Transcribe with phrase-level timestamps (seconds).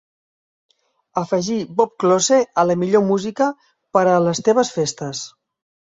[1.23, 3.53] afegir bob klose a la millor música
[3.99, 5.27] per a les teves festes